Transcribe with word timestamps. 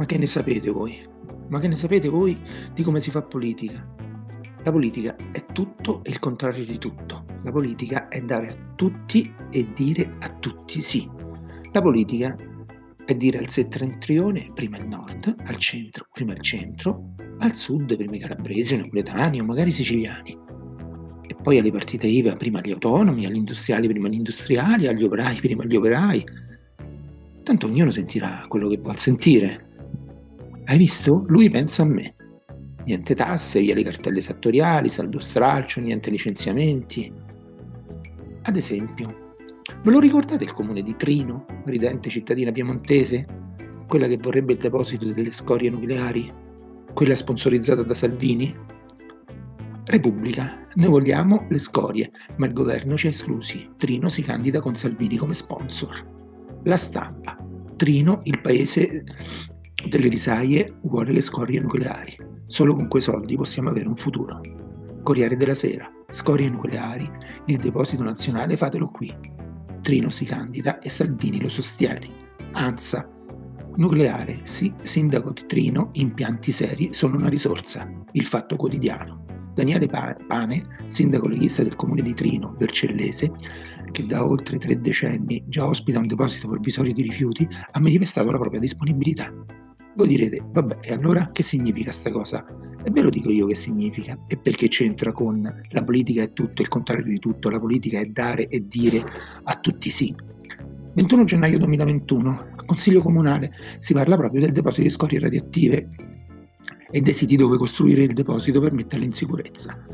Ma 0.00 0.06
che 0.06 0.16
ne 0.16 0.24
sapete 0.24 0.70
voi? 0.70 0.98
Ma 1.50 1.58
che 1.58 1.68
ne 1.68 1.76
sapete 1.76 2.08
voi 2.08 2.34
di 2.72 2.82
come 2.82 3.00
si 3.00 3.10
fa 3.10 3.20
politica? 3.20 3.86
La 4.64 4.72
politica 4.72 5.14
è 5.30 5.44
tutto 5.52 6.02
e 6.04 6.08
il 6.08 6.18
contrario 6.18 6.64
di 6.64 6.78
tutto. 6.78 7.26
La 7.44 7.52
politica 7.52 8.08
è 8.08 8.22
dare 8.22 8.48
a 8.48 8.56
tutti 8.76 9.30
e 9.50 9.66
dire 9.76 10.14
a 10.20 10.30
tutti 10.40 10.80
sì. 10.80 11.06
La 11.72 11.82
politica 11.82 12.34
è 13.04 13.14
dire 13.14 13.40
al 13.40 13.50
settentrione 13.50 14.46
prima 14.54 14.78
il 14.78 14.88
nord, 14.88 15.34
al 15.44 15.56
centro 15.56 16.06
prima 16.10 16.32
il 16.32 16.40
centro, 16.40 17.10
al 17.40 17.54
sud 17.54 17.94
prima 17.94 18.16
i 18.16 18.20
calabresi, 18.20 18.72
i 18.72 18.78
napoletani 18.78 19.38
o 19.38 19.44
magari 19.44 19.68
i 19.68 19.74
siciliani. 19.74 20.34
E 21.26 21.34
poi 21.42 21.58
alle 21.58 21.72
partite 21.72 22.06
IVA 22.06 22.36
prima 22.36 22.62
gli 22.62 22.70
autonomi, 22.70 23.26
agli 23.26 23.36
industriali 23.36 23.86
prima 23.86 24.08
gli 24.08 24.14
industriali, 24.14 24.86
agli 24.86 25.04
operai 25.04 25.40
prima 25.40 25.66
gli 25.66 25.76
operai. 25.76 26.24
Tanto 27.42 27.66
ognuno 27.66 27.90
sentirà 27.90 28.46
quello 28.48 28.66
che 28.66 28.78
vuol 28.78 28.96
sentire 28.96 29.68
hai 30.70 30.78
visto? 30.78 31.24
Lui 31.26 31.50
pensa 31.50 31.82
a 31.82 31.86
me. 31.86 32.14
Niente 32.84 33.16
tasse, 33.16 33.60
via 33.60 33.74
le 33.74 33.82
cartelle 33.82 34.20
esattoriali, 34.20 34.88
saldo 34.88 35.18
stralcio, 35.18 35.80
niente 35.80 36.10
licenziamenti. 36.10 37.12
Ad 38.42 38.56
esempio, 38.56 39.32
ve 39.82 39.90
lo 39.90 39.98
ricordate 39.98 40.44
il 40.44 40.52
comune 40.52 40.82
di 40.82 40.94
Trino, 40.94 41.44
ridente 41.64 42.08
cittadina 42.08 42.52
piemontese? 42.52 43.26
Quella 43.88 44.06
che 44.06 44.16
vorrebbe 44.18 44.52
il 44.52 44.60
deposito 44.60 45.12
delle 45.12 45.32
scorie 45.32 45.70
nucleari? 45.70 46.32
Quella 46.94 47.16
sponsorizzata 47.16 47.82
da 47.82 47.94
Salvini? 47.94 48.54
Repubblica, 49.86 50.68
noi 50.74 50.88
vogliamo 50.88 51.46
le 51.48 51.58
scorie, 51.58 52.12
ma 52.36 52.46
il 52.46 52.52
governo 52.52 52.96
ci 52.96 53.08
ha 53.08 53.10
esclusi. 53.10 53.68
Trino 53.76 54.08
si 54.08 54.22
candida 54.22 54.60
con 54.60 54.76
Salvini 54.76 55.16
come 55.16 55.34
sponsor. 55.34 56.60
La 56.62 56.76
stampa. 56.76 57.36
Trino, 57.74 58.20
il 58.22 58.40
paese 58.40 59.02
delle 59.88 60.08
risaie 60.08 60.74
vuole 60.82 61.12
le 61.12 61.20
scorie 61.20 61.60
nucleari. 61.60 62.16
Solo 62.44 62.74
con 62.74 62.88
quei 62.88 63.02
soldi 63.02 63.36
possiamo 63.36 63.70
avere 63.70 63.88
un 63.88 63.96
futuro. 63.96 64.40
Corriere 65.02 65.36
della 65.36 65.54
Sera, 65.54 65.90
scorie 66.10 66.48
nucleari, 66.48 67.10
il 67.46 67.56
deposito 67.58 68.02
nazionale 68.02 68.56
fatelo 68.56 68.88
qui. 68.88 69.12
Trino 69.80 70.10
si 70.10 70.24
candida 70.24 70.78
e 70.78 70.90
Salvini 70.90 71.40
lo 71.40 71.48
sostiene. 71.48 72.06
ANSA, 72.52 73.08
nucleare, 73.76 74.40
sì, 74.42 74.72
sindaco 74.82 75.32
di 75.32 75.46
Trino, 75.46 75.90
impianti 75.92 76.52
seri 76.52 76.92
sono 76.92 77.16
una 77.16 77.28
risorsa. 77.28 77.90
Il 78.12 78.26
fatto 78.26 78.56
quotidiano. 78.56 79.24
Daniele 79.54 79.88
Pane, 79.88 80.66
sindaco 80.86 81.28
leghista 81.28 81.62
del 81.62 81.76
comune 81.76 82.02
di 82.02 82.14
Trino, 82.14 82.54
Vercellese, 82.58 83.32
che 83.90 84.04
da 84.04 84.24
oltre 84.24 84.58
tre 84.58 84.80
decenni 84.80 85.42
già 85.46 85.66
ospita 85.66 85.98
un 85.98 86.06
deposito 86.06 86.46
provvisorio 86.46 86.92
di 86.92 87.02
rifiuti, 87.02 87.48
ha 87.72 87.80
manifestato 87.80 88.30
la 88.30 88.38
propria 88.38 88.60
disponibilità. 88.60 89.32
Voi 89.96 90.06
direte, 90.06 90.40
vabbè, 90.52 90.78
e 90.82 90.92
allora 90.92 91.26
che 91.32 91.42
significa 91.42 91.90
sta 91.90 92.10
cosa? 92.10 92.46
E 92.82 92.90
ve 92.90 93.02
lo 93.02 93.10
dico 93.10 93.30
io 93.30 93.46
che 93.46 93.56
significa 93.56 94.16
e 94.28 94.36
perché 94.36 94.68
c'entra 94.68 95.12
con 95.12 95.42
la 95.42 95.82
politica 95.82 96.22
è 96.22 96.32
tutto, 96.32 96.62
il 96.62 96.68
contrario 96.68 97.04
di 97.04 97.18
tutto, 97.18 97.50
la 97.50 97.58
politica 97.58 97.98
è 97.98 98.06
dare 98.06 98.46
e 98.46 98.66
dire 98.66 99.02
a 99.42 99.54
tutti 99.56 99.90
sì. 99.90 100.14
21 100.94 101.24
gennaio 101.24 101.58
2021, 101.58 102.54
Consiglio 102.66 103.00
Comunale, 103.00 103.52
si 103.78 103.92
parla 103.92 104.16
proprio 104.16 104.40
del 104.42 104.52
deposito 104.52 104.82
di 104.82 104.90
scorie 104.90 105.18
radioattive 105.18 105.88
e 106.90 107.00
dei 107.00 107.12
siti 107.12 107.36
dove 107.36 107.56
costruire 107.56 108.04
il 108.04 108.12
deposito 108.12 108.60
per 108.60 108.72
metterle 108.72 109.04
in 109.04 109.12
sicurezza. 109.12 109.84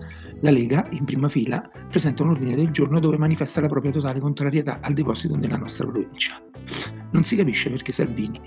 La 0.41 0.51
Lega, 0.51 0.87
in 0.93 1.05
prima 1.05 1.29
fila, 1.29 1.69
presenta 1.89 2.23
un 2.23 2.31
ordine 2.31 2.55
del 2.55 2.71
giorno 2.71 3.01
dove 3.01 3.17
manifesta 3.17 3.61
la 3.61 3.69
propria 3.69 3.93
totale 3.93 4.21
contrarietà 4.21 4.79
al 4.81 4.93
deposito 4.93 5.37
nella 5.37 5.57
nostra 5.57 5.87
provincia. 5.87 6.41
Non 7.13 7.25
si 7.25 7.37
capisce 7.37 7.71
perché 7.71 7.93
Salvini 7.93 8.41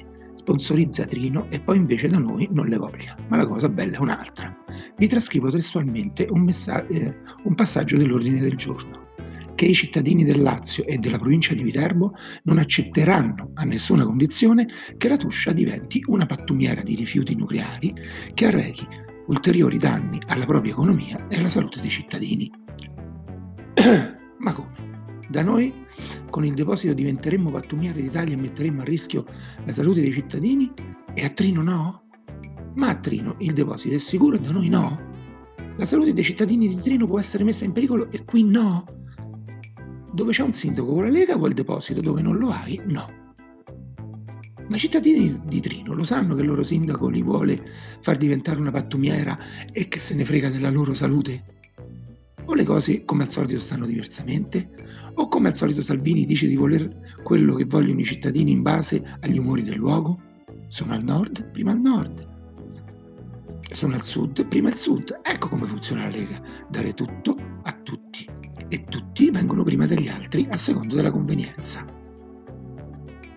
sponsorizza 0.49 1.05
Trino 1.05 1.47
e 1.51 1.59
poi 1.59 1.77
invece 1.77 2.07
da 2.07 2.17
noi 2.17 2.47
non 2.51 2.65
le 2.65 2.77
voglia. 2.77 3.15
Ma 3.27 3.37
la 3.37 3.45
cosa 3.45 3.69
bella 3.69 3.97
è 3.97 3.99
un'altra. 3.99 4.55
Vi 4.95 5.07
trascrivo 5.07 5.51
testualmente 5.51 6.25
un, 6.31 6.41
messa- 6.41 6.85
eh, 6.87 7.15
un 7.43 7.53
passaggio 7.53 7.97
dell'ordine 7.97 8.39
del 8.39 8.55
giorno 8.55 9.07
che 9.53 9.65
i 9.65 9.75
cittadini 9.75 10.23
del 10.23 10.41
Lazio 10.41 10.85
e 10.85 10.97
della 10.97 11.19
provincia 11.19 11.53
di 11.53 11.61
Viterbo 11.61 12.13
non 12.43 12.57
accetteranno 12.57 13.51
a 13.55 13.63
nessuna 13.63 14.05
condizione 14.05 14.67
che 14.97 15.09
la 15.09 15.17
Tuscia 15.17 15.51
diventi 15.51 16.01
una 16.07 16.25
pattumiera 16.25 16.81
di 16.81 16.95
rifiuti 16.95 17.35
nucleari 17.35 17.93
che 18.33 18.45
arrechi 18.45 18.87
ulteriori 19.27 19.77
danni 19.77 20.17
alla 20.27 20.45
propria 20.45 20.71
economia 20.71 21.27
e 21.27 21.37
alla 21.37 21.49
salute 21.49 21.81
dei 21.81 21.89
cittadini. 21.89 22.49
Ma 24.39 24.53
come? 24.53 24.87
Da 25.29 25.43
noi 25.43 25.71
con 26.39 26.47
il 26.47 26.53
deposito 26.53 26.93
diventeremmo 26.93 27.51
pattumiere 27.51 28.01
d'Italia 28.01 28.33
e 28.33 28.39
metteremmo 28.39 28.79
a 28.79 28.85
rischio 28.85 29.25
la 29.65 29.73
salute 29.73 29.99
dei 29.99 30.13
cittadini 30.13 30.71
e 31.13 31.25
a 31.25 31.29
Trino 31.31 31.61
no? 31.61 32.03
Ma 32.75 32.91
a 32.91 32.95
Trino 32.95 33.35
il 33.39 33.51
deposito 33.51 33.95
è 33.95 33.97
sicuro 33.97 34.37
e 34.37 34.39
da 34.39 34.51
noi 34.51 34.69
no? 34.69 34.97
La 35.75 35.83
salute 35.83 36.13
dei 36.13 36.23
cittadini 36.23 36.69
di 36.69 36.79
Trino 36.79 37.05
può 37.07 37.19
essere 37.19 37.43
messa 37.43 37.65
in 37.65 37.73
pericolo 37.73 38.09
e 38.09 38.23
qui 38.23 38.45
no? 38.45 38.85
Dove 40.13 40.31
c'è 40.31 40.43
un 40.43 40.53
sindaco 40.53 40.93
con 40.93 41.03
la 41.03 41.09
Lega 41.09 41.35
vuol 41.35 41.51
deposito, 41.51 41.99
dove 41.99 42.21
non 42.21 42.37
lo 42.37 42.51
hai 42.51 42.81
no. 42.85 43.33
Ma 44.69 44.75
i 44.77 44.79
cittadini 44.79 45.41
di 45.43 45.59
Trino 45.59 45.93
lo 45.93 46.05
sanno 46.05 46.35
che 46.35 46.41
il 46.41 46.47
loro 46.47 46.63
sindaco 46.63 47.09
li 47.09 47.21
vuole 47.21 47.61
far 47.99 48.15
diventare 48.15 48.61
una 48.61 48.71
pattumiera 48.71 49.37
e 49.73 49.89
che 49.89 49.99
se 49.99 50.15
ne 50.15 50.23
frega 50.23 50.47
della 50.47 50.69
loro 50.69 50.93
salute? 50.93 51.58
Le 52.59 52.65
cose 52.65 53.05
come 53.05 53.23
al 53.23 53.29
solito 53.29 53.57
stanno 53.57 53.85
diversamente? 53.85 54.69
O 55.13 55.29
come 55.29 55.47
al 55.47 55.55
solito 55.55 55.81
Salvini 55.81 56.25
dice 56.25 56.45
di 56.45 56.57
voler 56.57 57.15
quello 57.23 57.55
che 57.55 57.63
vogliono 57.63 58.01
i 58.01 58.03
cittadini 58.03 58.51
in 58.51 58.63
base 58.63 59.01
agli 59.21 59.37
umori 59.37 59.61
del 59.61 59.77
luogo? 59.77 60.17
Sono 60.67 60.91
al 60.91 61.01
nord, 61.01 61.51
prima 61.51 61.71
al 61.71 61.79
nord. 61.79 62.27
Sono 63.71 63.95
al 63.95 64.03
sud, 64.03 64.45
prima 64.47 64.67
al 64.67 64.77
sud. 64.77 65.21
Ecco 65.23 65.47
come 65.47 65.67
funziona 65.67 66.03
la 66.03 66.09
Lega. 66.09 66.41
Dare 66.69 66.93
tutto 66.93 67.33
a 67.63 67.71
tutti. 67.81 68.27
E 68.67 68.81
tutti 68.81 69.31
vengono 69.31 69.63
prima 69.63 69.85
degli 69.85 70.09
altri 70.09 70.45
a 70.49 70.57
secondo 70.57 70.95
della 70.95 71.11
convenienza. 71.11 71.85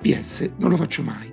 PS, 0.00 0.50
non 0.56 0.70
lo 0.70 0.76
faccio 0.76 1.04
mai. 1.04 1.32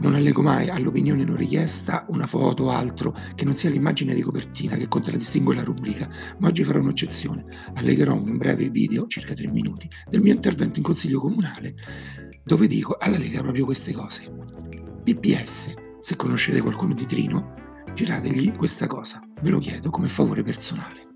Non 0.00 0.14
allego 0.14 0.42
mai 0.42 0.68
all'opinione 0.68 1.24
non 1.24 1.36
richiesta 1.36 2.06
una 2.10 2.26
foto 2.26 2.64
o 2.64 2.70
altro 2.70 3.14
che 3.34 3.44
non 3.44 3.56
sia 3.56 3.68
l'immagine 3.68 4.14
di 4.14 4.22
copertina 4.22 4.76
che 4.76 4.86
contraddistingue 4.86 5.56
la 5.56 5.64
rubrica, 5.64 6.08
ma 6.38 6.48
oggi 6.48 6.62
farò 6.62 6.78
un'eccezione. 6.78 7.44
Allegherò 7.74 8.14
un 8.14 8.36
breve 8.36 8.70
video, 8.70 9.06
circa 9.08 9.34
tre 9.34 9.48
minuti, 9.48 9.90
del 10.08 10.20
mio 10.20 10.34
intervento 10.34 10.78
in 10.78 10.84
consiglio 10.84 11.18
comunale, 11.18 11.74
dove 12.44 12.68
dico 12.68 12.96
alla 12.98 13.18
Lega 13.18 13.42
proprio 13.42 13.64
queste 13.64 13.92
cose. 13.92 14.32
PPS, 15.02 15.74
se 15.98 16.16
conoscete 16.16 16.60
qualcuno 16.60 16.94
di 16.94 17.04
Trino, 17.04 17.52
girategli 17.92 18.52
questa 18.52 18.86
cosa, 18.86 19.20
ve 19.42 19.50
lo 19.50 19.58
chiedo 19.58 19.90
come 19.90 20.08
favore 20.08 20.44
personale. 20.44 21.07